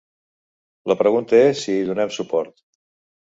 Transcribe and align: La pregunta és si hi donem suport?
La 0.91 0.95
pregunta 1.01 1.41
és 1.49 1.61
si 1.65 1.75
hi 1.81 1.85
donem 1.91 2.13
suport? 2.17 2.57